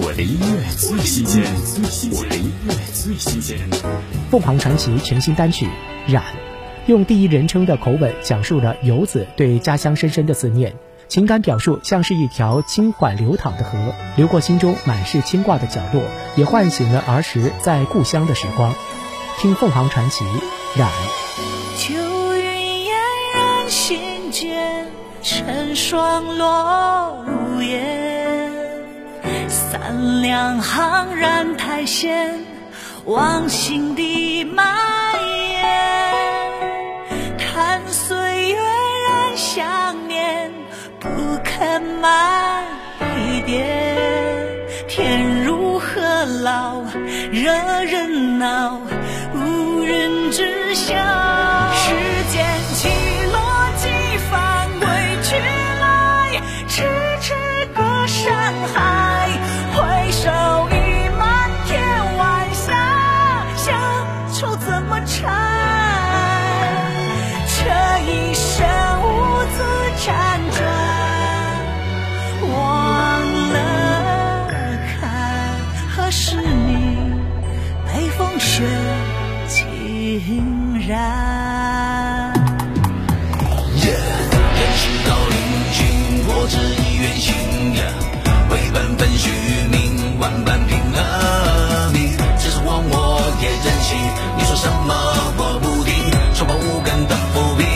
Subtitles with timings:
[0.00, 1.42] 我的音乐最新鲜，
[2.12, 3.58] 我的音乐最新鲜。
[4.30, 5.66] 凤凰传奇全新单曲
[6.12, 6.22] 《染》，
[6.86, 10.72] 用第一人称的口吻讲述了游子对家乡深深的思念，
[11.08, 16.00] 情感表述像是一条轻缓流淌的河，流过心中满是牵挂的角落，
[16.36, 18.72] 也唤醒了儿时在故乡的时光。
[19.40, 20.24] 听凤凰传奇
[20.78, 20.88] 《染》。
[21.76, 21.94] 秋
[22.36, 22.94] 云嫣
[23.34, 24.86] 然心间，
[25.24, 27.97] 成霜落入眼。
[29.88, 32.44] 三两行染苔藓，
[33.06, 34.66] 往心底蔓
[35.50, 35.64] 延。
[37.38, 38.14] 叹岁
[38.48, 40.52] 月染想念，
[41.00, 41.08] 不
[41.42, 42.62] 肯慢
[43.16, 43.66] 一点。
[44.86, 46.02] 天如何
[46.42, 46.82] 老，
[47.32, 47.50] 惹
[47.84, 48.78] 人恼，
[49.32, 51.27] 无人知晓。
[83.78, 84.02] 浸染？
[84.58, 85.36] 人世高临，
[85.72, 85.80] 经
[86.26, 87.28] 过这一远行
[87.74, 87.80] 呀，
[88.50, 89.30] 为本分虚
[89.70, 93.96] 名，万般拼了命，只是忘我也任性。
[94.36, 94.92] 你说什么
[95.38, 95.94] 我不听，
[96.34, 97.66] 说破无根的浮萍，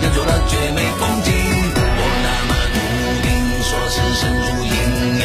[0.00, 1.32] 人做了绝美风景。
[1.74, 2.76] 我那么笃
[3.24, 3.26] 定，
[3.64, 4.74] 说此生如影
[5.20, 5.24] 呀，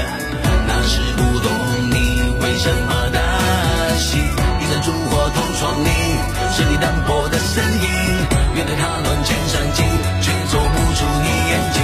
[0.67, 1.47] 那是不懂
[1.91, 1.93] 你
[2.41, 3.02] 为什么。
[4.83, 5.87] 烛火同窗你，
[6.53, 7.87] 是你淡薄的身影，
[8.53, 9.85] 愿对他乱千山尽，
[10.21, 11.81] 却走不出你眼睛。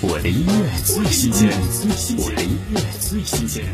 [0.00, 1.48] 我的音乐最新鲜，
[2.18, 3.64] 我的音乐最新鲜。